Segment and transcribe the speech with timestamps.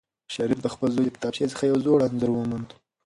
[0.33, 2.69] شریف د خپل زوی له کتابچې څخه یو زوړ انځور وموند.